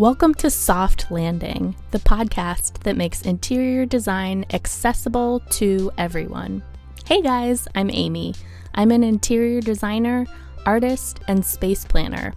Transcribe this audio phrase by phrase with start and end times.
[0.00, 6.62] Welcome to Soft Landing, the podcast that makes interior design accessible to everyone.
[7.04, 8.34] Hey guys, I'm Amy.
[8.74, 10.26] I'm an interior designer,
[10.64, 12.32] artist, and space planner.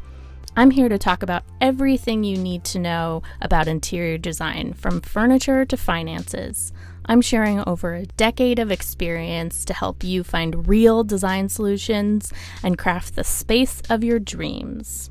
[0.57, 5.63] I'm here to talk about everything you need to know about interior design, from furniture
[5.63, 6.73] to finances.
[7.05, 12.77] I'm sharing over a decade of experience to help you find real design solutions and
[12.77, 15.09] craft the space of your dreams.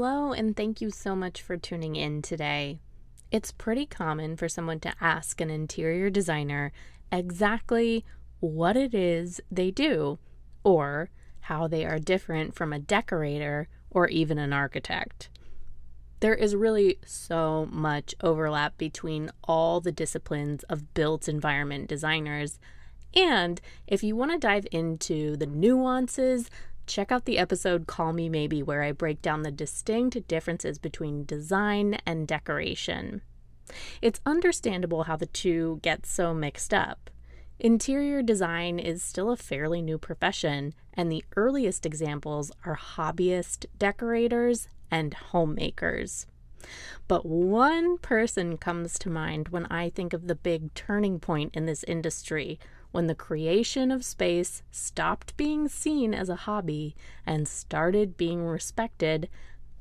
[0.00, 2.78] Hello, and thank you so much for tuning in today.
[3.32, 6.70] It's pretty common for someone to ask an interior designer
[7.10, 8.04] exactly
[8.38, 10.20] what it is they do,
[10.62, 15.30] or how they are different from a decorator or even an architect.
[16.20, 22.60] There is really so much overlap between all the disciplines of built environment designers.
[23.16, 26.50] And if you want to dive into the nuances,
[26.88, 31.24] check out the episode Call Me Maybe, where I break down the distinct differences between
[31.24, 33.22] design and decoration.
[34.00, 37.10] It's understandable how the two get so mixed up.
[37.60, 44.68] Interior design is still a fairly new profession, and the earliest examples are hobbyist decorators
[44.90, 46.26] and homemakers.
[47.06, 51.66] But one person comes to mind when I think of the big turning point in
[51.66, 52.58] this industry
[52.90, 56.94] when the creation of space stopped being seen as a hobby
[57.26, 59.28] and started being respected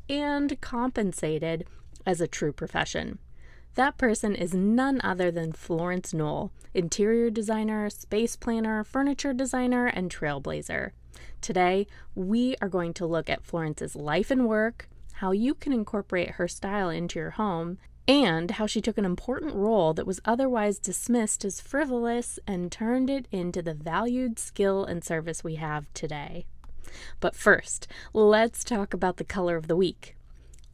[0.10, 1.66] and compensated
[2.06, 3.20] as a true profession.
[3.76, 10.10] That person is none other than Florence Knoll, interior designer, space planner, furniture designer, and
[10.10, 10.92] trailblazer.
[11.42, 16.32] Today, we are going to look at Florence's life and work, how you can incorporate
[16.32, 17.78] her style into your home,
[18.08, 23.10] and how she took an important role that was otherwise dismissed as frivolous and turned
[23.10, 26.46] it into the valued skill and service we have today.
[27.20, 30.16] But first, let's talk about the color of the week.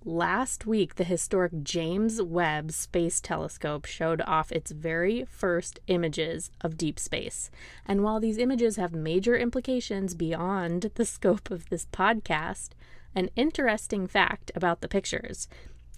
[0.05, 6.77] Last week, the historic James Webb Space Telescope showed off its very first images of
[6.77, 7.49] deep space.
[7.85, 12.71] And while these images have major implications beyond the scope of this podcast,
[13.15, 15.47] an interesting fact about the pictures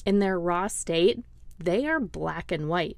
[0.05, 1.23] in their raw state,
[1.59, 2.97] they are black and white.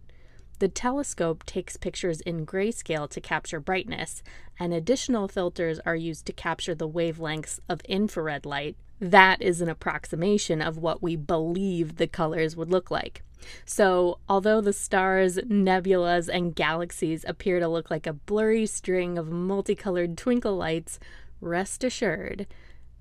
[0.60, 4.24] The telescope takes pictures in grayscale to capture brightness,
[4.60, 8.76] and additional filters are used to capture the wavelengths of infrared light.
[9.00, 13.22] That is an approximation of what we believe the colors would look like.
[13.66, 19.30] So, although the stars, nebulas, and galaxies appear to look like a blurry string of
[19.30, 21.00] multicolored twinkle lights,
[21.40, 22.48] rest assured,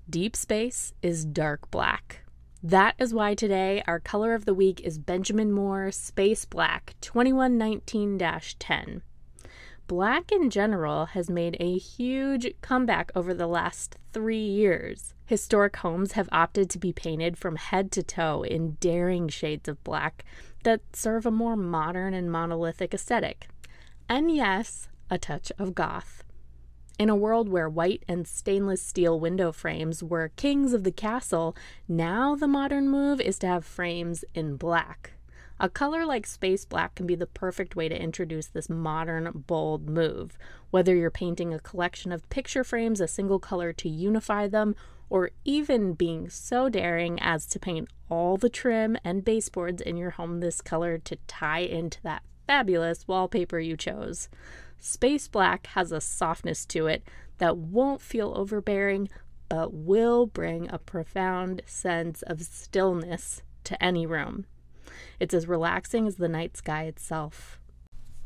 [0.07, 2.21] deep space is dark black.
[2.63, 8.17] That is why today our color of the week is Benjamin Moore Space Black 2119
[8.17, 9.01] 10.
[9.85, 15.13] Black in general has made a huge comeback over the last three years.
[15.27, 19.81] Historic homes have opted to be painted from head to toe in daring shades of
[19.83, 20.25] black
[20.63, 23.47] that serve a more modern and monolithic aesthetic.
[24.09, 26.23] And yes, a touch of goth.
[26.99, 31.55] In a world where white and stainless steel window frames were kings of the castle,
[31.87, 35.11] now the modern move is to have frames in black.
[35.59, 39.87] A color like space black can be the perfect way to introduce this modern, bold
[39.87, 40.39] move.
[40.71, 44.75] Whether you're painting a collection of picture frames a single color to unify them,
[45.09, 50.11] or even being so daring as to paint all the trim and baseboards in your
[50.11, 54.29] home this color to tie into that fabulous wallpaper you chose.
[54.79, 57.03] Space Black has a softness to it
[57.37, 59.09] that won't feel overbearing,
[59.49, 64.45] but will bring a profound sense of stillness to any room.
[65.19, 67.59] It's as relaxing as the night sky itself.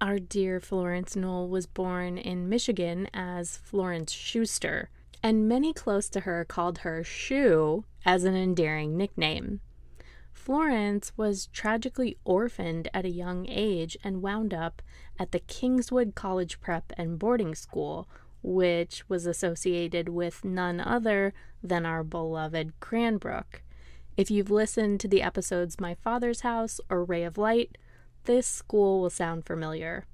[0.00, 4.90] Our dear Florence Knoll was born in Michigan as Florence Schuster,
[5.22, 9.60] and many close to her called her Shoe as an endearing nickname.
[10.32, 14.80] Florence was tragically orphaned at a young age and wound up
[15.18, 18.08] at the Kingswood College Prep and Boarding School,
[18.46, 21.34] which was associated with none other
[21.64, 23.62] than our beloved Cranbrook.
[24.16, 27.76] If you've listened to the episodes My Father's House or Ray of Light,
[28.24, 30.06] this school will sound familiar.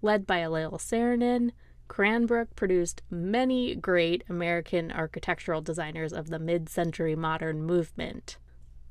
[0.00, 1.52] Led by Eliel Saarinen,
[1.86, 8.38] Cranbrook produced many great American architectural designers of the mid century modern movement.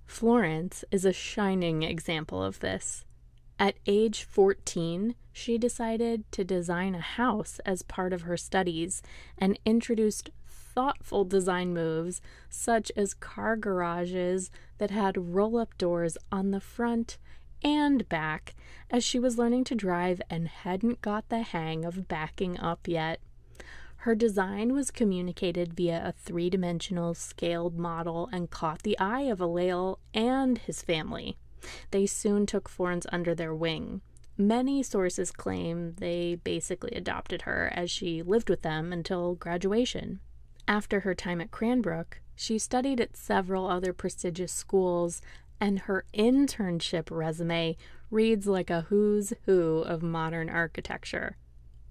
[0.06, 3.06] Florence is a shining example of this.
[3.58, 9.02] At age 14, she decided to design a house as part of her studies
[9.38, 16.52] and introduced thoughtful design moves such as car garages that had roll up doors on
[16.52, 17.18] the front
[17.64, 18.56] and back
[18.90, 23.20] as she was learning to drive and hadn't got the hang of backing up yet.
[23.98, 29.40] Her design was communicated via a three dimensional scaled model and caught the eye of
[29.40, 31.38] Eliel and his family.
[31.92, 34.02] They soon took Florence under their wing.
[34.38, 40.20] Many sources claim they basically adopted her as she lived with them until graduation.
[40.68, 45.22] After her time at Cranbrook, she studied at several other prestigious schools,
[45.60, 47.78] and her internship resume
[48.10, 51.38] reads like a who's who of modern architecture.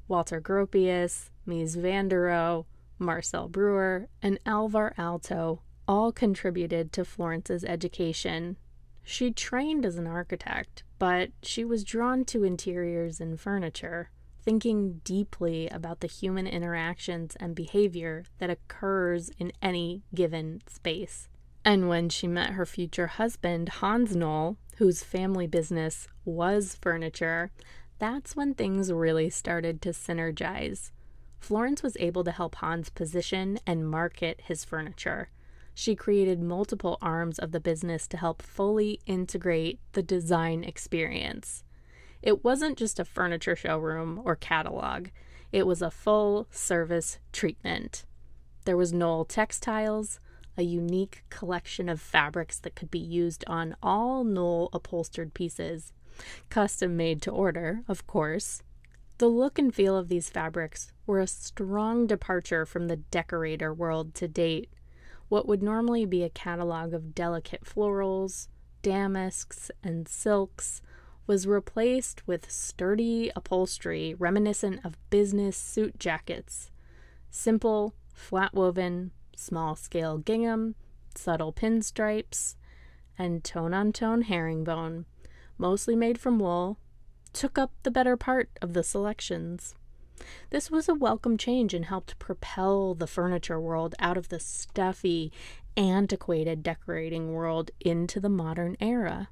[0.09, 2.65] Walter Gropius, Mies van der Rohe,
[2.99, 8.57] Marcel Breuer, and Alvar Aalto all contributed to Florence's education.
[9.05, 14.11] She trained as an architect, but she was drawn to interiors and furniture,
[14.43, 21.29] thinking deeply about the human interactions and behavior that occurs in any given space.
[21.65, 27.51] And when she met her future husband, Hans Knoll, whose family business was furniture,
[27.99, 30.91] that's when things really started to synergize.
[31.39, 35.31] Florence was able to help Hans position and market his furniture.
[35.75, 41.65] She created multiple arms of the business to help fully integrate the design experience.
[42.21, 45.09] It wasn't just a furniture showroom or catalog,
[45.51, 48.05] it was a full service treatment.
[48.65, 50.21] There was Knoll Textiles,
[50.57, 55.93] a unique collection of fabrics that could be used on all Knoll upholstered pieces,
[56.49, 58.63] custom made to order, of course.
[59.19, 64.15] The look and feel of these fabrics were a strong departure from the decorator world
[64.17, 64.69] to date.
[65.33, 68.49] What would normally be a catalog of delicate florals,
[68.83, 70.83] damasks, and silks
[71.27, 76.71] was replaced with sturdy upholstery reminiscent of business suit jackets.
[77.31, 80.75] Simple, flat woven, small scale gingham,
[81.15, 82.57] subtle pinstripes,
[83.19, 85.07] and tone on tone herringbone,
[85.57, 86.77] mostly made from wool
[87.33, 89.75] took up the better part of the selections.
[90.51, 95.33] This was a welcome change and helped propel the furniture world out of the stuffy,
[95.77, 99.29] antiquated decorating world into the modern era.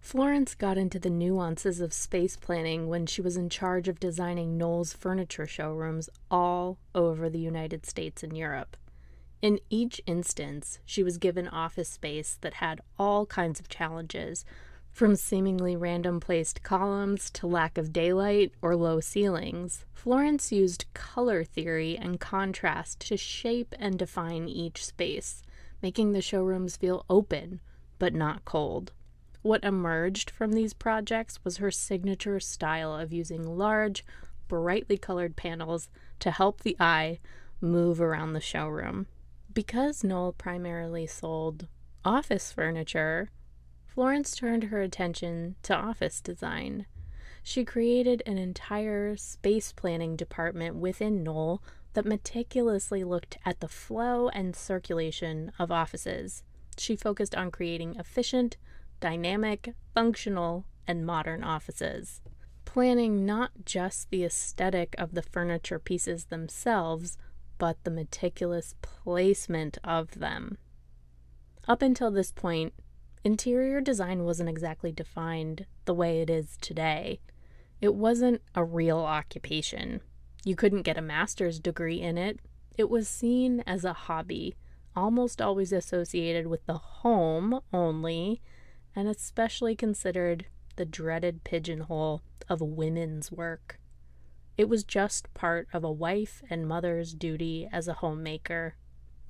[0.00, 4.56] Florence got into the nuances of space planning when she was in charge of designing
[4.56, 8.76] Knoll's furniture showrooms all over the United States and Europe.
[9.40, 14.44] In each instance, she was given office space that had all kinds of challenges,
[14.98, 21.44] from seemingly random placed columns to lack of daylight or low ceilings, Florence used color
[21.44, 25.44] theory and contrast to shape and define each space,
[25.80, 27.60] making the showrooms feel open
[28.00, 28.90] but not cold.
[29.42, 34.04] What emerged from these projects was her signature style of using large,
[34.48, 35.88] brightly colored panels
[36.18, 37.20] to help the eye
[37.60, 39.06] move around the showroom.
[39.54, 41.68] Because Knoll primarily sold
[42.04, 43.30] office furniture,
[43.98, 46.86] Florence turned her attention to office design.
[47.42, 51.60] She created an entire space planning department within Knoll
[51.94, 56.44] that meticulously looked at the flow and circulation of offices.
[56.76, 58.56] She focused on creating efficient,
[59.00, 62.20] dynamic, functional, and modern offices.
[62.64, 67.18] Planning not just the aesthetic of the furniture pieces themselves,
[67.58, 70.56] but the meticulous placement of them.
[71.66, 72.74] Up until this point,
[73.24, 77.20] interior design wasn't exactly defined the way it is today.
[77.80, 80.00] It wasn't a real occupation.
[80.44, 82.40] You couldn't get a master's degree in it.
[82.76, 84.54] It was seen as a hobby,
[84.94, 88.40] almost always associated with the home only,
[88.94, 90.46] and especially considered
[90.76, 93.78] the dreaded pigeonhole of women's work.
[94.56, 98.74] It was just part of a wife and mother's duty as a homemaker.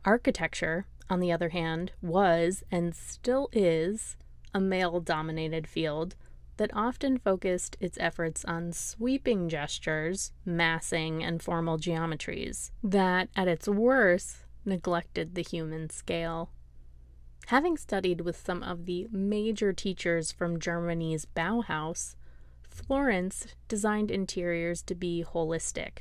[0.05, 4.17] Architecture, on the other hand, was and still is
[4.55, 6.17] a male dominated field
[6.59, 13.69] that often focused its efforts on sweeping gestures, massing, and formal geometries that, at its
[13.69, 16.51] worst, neglected the human scale.
[17.47, 22.17] Having studied with some of the major teachers from Germany's Bauhaus,
[22.69, 26.01] Florence designed interiors to be holistic,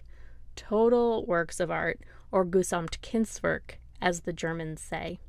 [0.56, 5.20] total works of art, or Gesamtkunstwerk, as the Germans say.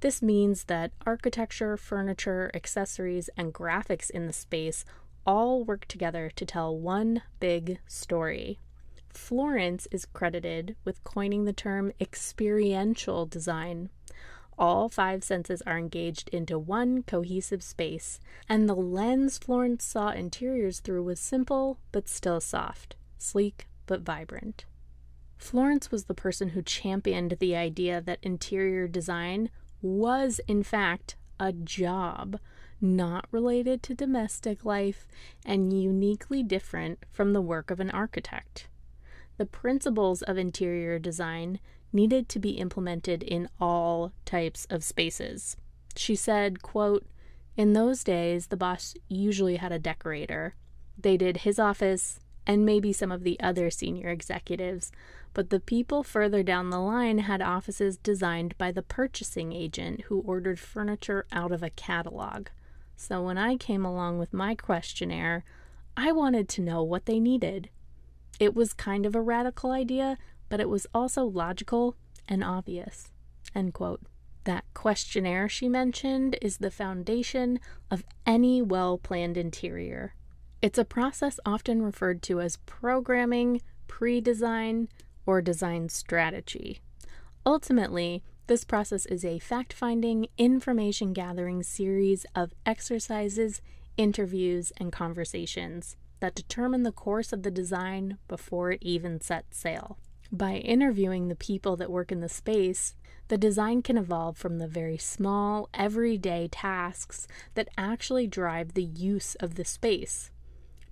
[0.00, 4.84] This means that architecture, furniture, accessories, and graphics in the space
[5.26, 8.58] all work together to tell one big story.
[9.08, 13.88] Florence is credited with coining the term experiential design.
[14.58, 20.80] All five senses are engaged into one cohesive space, and the lens Florence saw interiors
[20.80, 24.64] through was simple but still soft, sleek but vibrant.
[25.38, 29.50] Florence was the person who championed the idea that interior design
[29.80, 32.38] was, in fact, a job
[32.80, 35.06] not related to domestic life
[35.44, 38.68] and uniquely different from the work of an architect.
[39.36, 41.60] The principles of interior design
[41.92, 45.56] needed to be implemented in all types of spaces.
[45.94, 47.06] She said, quote,
[47.56, 50.54] In those days, the boss usually had a decorator.
[50.98, 54.92] They did his office and maybe some of the other senior executives,
[55.36, 60.20] but the people further down the line had offices designed by the purchasing agent who
[60.20, 62.46] ordered furniture out of a catalog.
[62.96, 65.44] So when I came along with my questionnaire,
[65.94, 67.68] I wanted to know what they needed.
[68.40, 70.16] It was kind of a radical idea,
[70.48, 73.12] but it was also logical and obvious.
[73.54, 74.00] End quote.
[74.44, 80.14] That questionnaire she mentioned is the foundation of any well planned interior.
[80.62, 84.88] It's a process often referred to as programming, pre design,
[85.26, 86.80] or design strategy.
[87.44, 93.60] Ultimately, this process is a fact finding, information gathering series of exercises,
[93.96, 99.98] interviews, and conversations that determine the course of the design before it even sets sail.
[100.32, 102.94] By interviewing the people that work in the space,
[103.28, 109.34] the design can evolve from the very small, everyday tasks that actually drive the use
[109.36, 110.30] of the space.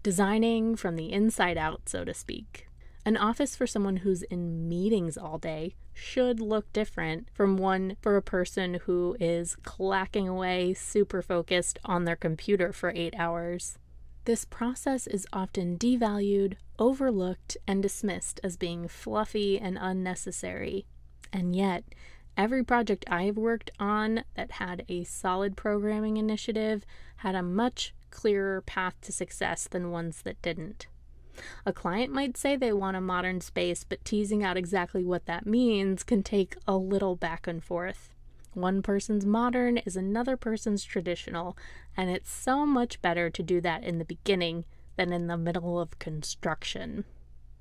[0.02, 2.68] Designing from the inside out, so to speak.
[3.06, 8.16] An office for someone who's in meetings all day should look different from one for
[8.16, 13.78] a person who is clacking away, super focused on their computer for eight hours.
[14.24, 20.86] This process is often devalued, overlooked, and dismissed as being fluffy and unnecessary.
[21.30, 21.84] And yet,
[22.38, 28.62] every project I've worked on that had a solid programming initiative had a much clearer
[28.62, 30.86] path to success than ones that didn't.
[31.66, 35.46] A client might say they want a modern space, but teasing out exactly what that
[35.46, 38.10] means can take a little back and forth.
[38.52, 41.56] One person's modern is another person's traditional,
[41.96, 44.64] and it's so much better to do that in the beginning
[44.96, 47.04] than in the middle of construction.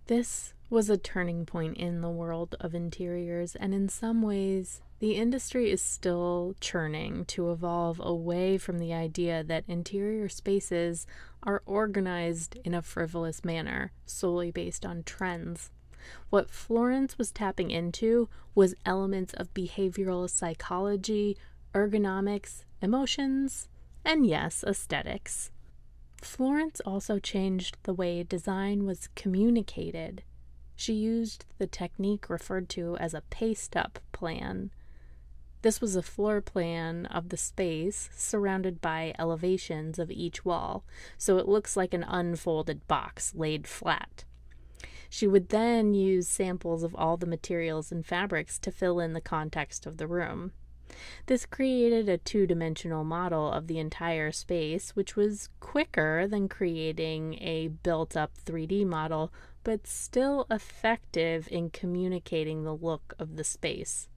[0.06, 5.18] This was a turning point in the world of interiors, and in some ways, the
[5.18, 11.06] industry is still churning to evolve away from the idea that interior spaces
[11.46, 15.72] are organized in a frivolous manner, solely based on trends.
[16.30, 21.36] What Florence was tapping into was elements of behavioral psychology,
[21.74, 23.68] ergonomics, emotions,
[24.06, 25.52] and yes, aesthetics.
[26.22, 30.24] Florence also changed the way design was communicated.
[30.78, 34.72] She used the technique referred to as a paste up plan.
[35.64, 40.84] This was a floor plan of the space surrounded by elevations of each wall,
[41.18, 44.26] so it looks like an unfolded box laid flat.
[45.10, 49.22] She would then use samples of all the materials and fabrics to fill in the
[49.22, 50.52] context of the room.
[51.28, 57.36] This created a two dimensional model of the entire space, which was quicker than creating
[57.36, 59.32] a built up 3D model,
[59.64, 64.10] but still effective in communicating the look of the space.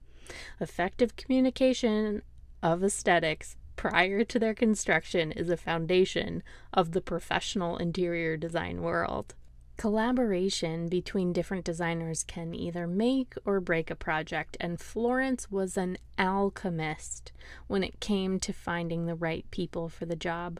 [0.59, 2.21] Effective communication
[2.61, 6.43] of aesthetics prior to their construction is a foundation
[6.73, 9.35] of the professional interior design world.
[9.77, 15.99] Collaboration between different designers can either make or break a project, and Florence was an
[16.17, 17.31] alchemist
[17.67, 20.59] when it came to finding the right people for the job.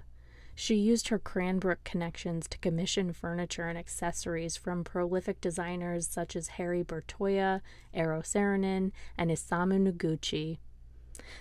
[0.59, 6.47] She used her Cranbrook connections to commission furniture and accessories from prolific designers such as
[6.47, 7.61] Harry Bertoia,
[7.95, 10.57] Eero Saarinen, and Isamu Noguchi.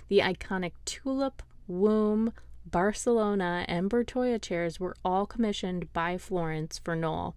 [0.09, 2.35] The iconic tulip, womb,
[2.67, 7.35] Barcelona, and Bertoia chairs were all commissioned by Florence for Knoll.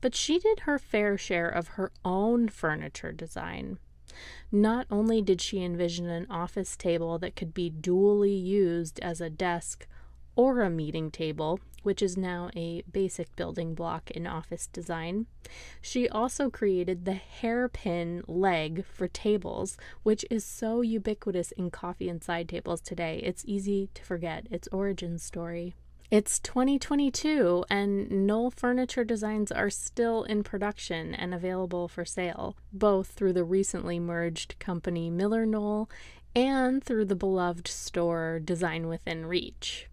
[0.00, 3.78] But she did her fair share of her own furniture design.
[4.50, 9.28] Not only did she envision an office table that could be dually used as a
[9.28, 9.86] desk
[10.36, 15.26] or a meeting table, which is now a basic building block in office design.
[15.80, 22.22] She also created the hairpin leg for tables, which is so ubiquitous in coffee and
[22.22, 23.20] side tables today.
[23.22, 25.74] It's easy to forget its origin story.
[26.10, 33.08] It's 2022, and Knoll furniture designs are still in production and available for sale, both
[33.08, 35.90] through the recently merged company Miller Knoll
[36.36, 39.88] and through the beloved store Design Within Reach.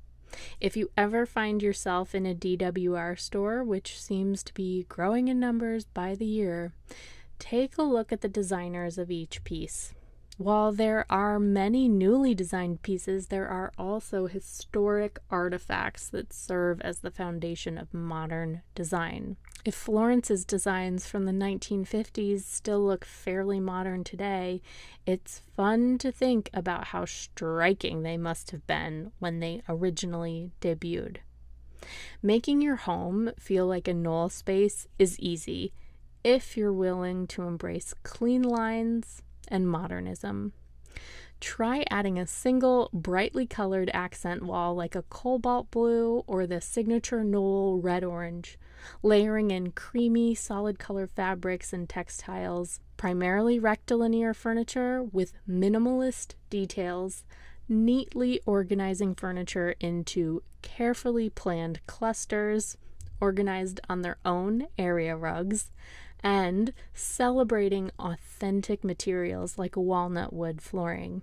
[0.59, 5.39] If you ever find yourself in a DWR store, which seems to be growing in
[5.39, 6.73] numbers by the year,
[7.39, 9.93] take a look at the designers of each piece.
[10.37, 16.99] While there are many newly designed pieces, there are also historic artifacts that serve as
[16.99, 19.37] the foundation of modern design.
[19.63, 24.61] If Florence's designs from the 1950s still look fairly modern today,
[25.05, 31.17] it's fun to think about how striking they must have been when they originally debuted.
[32.23, 35.73] Making your home feel like a Knoll space is easy
[36.23, 40.53] if you're willing to embrace clean lines, and modernism.
[41.39, 47.23] Try adding a single brightly colored accent wall like a cobalt blue or the signature
[47.23, 48.57] Knoll red orange,
[49.03, 57.23] layering in creamy solid color fabrics and textiles, primarily rectilinear furniture with minimalist details,
[57.67, 62.77] neatly organizing furniture into carefully planned clusters
[63.21, 65.71] organized on their own area rugs,
[66.23, 71.21] and celebrating authentic materials like walnut wood flooring.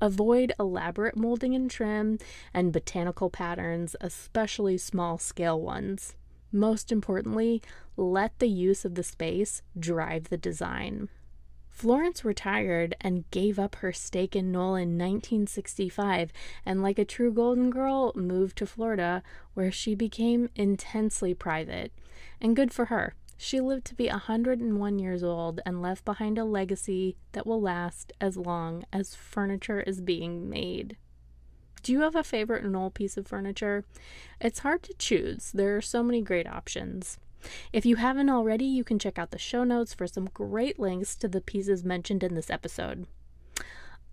[0.00, 2.18] Avoid elaborate molding and trim
[2.52, 6.14] and botanical patterns, especially small scale ones.
[6.54, 7.60] Most importantly,
[7.96, 11.08] let the use of the space drive the design.
[11.68, 16.32] Florence retired and gave up her stake in Knoll in 1965,
[16.64, 21.92] and like a true Golden Girl, moved to Florida, where she became intensely private.
[22.40, 23.16] And good for her.
[23.36, 28.12] She lived to be 101 years old and left behind a legacy that will last
[28.20, 30.96] as long as furniture is being made.
[31.84, 33.84] Do you have a favorite and Knoll piece of furniture?
[34.40, 37.18] It's hard to choose, there are so many great options.
[37.74, 41.14] If you haven't already, you can check out the show notes for some great links
[41.16, 43.06] to the pieces mentioned in this episode.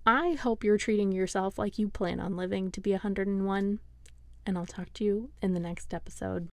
[0.05, 3.79] I hope you're treating yourself like you plan on living to be 101,
[4.45, 6.49] and I'll talk to you in the next episode.